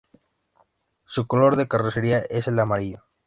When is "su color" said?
1.05-1.57